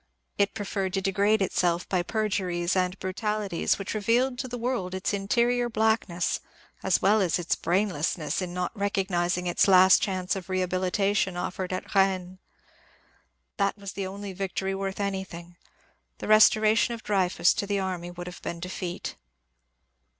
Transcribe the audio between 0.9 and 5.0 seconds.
to degrade itself by perjuries and brutalities which revealed to the world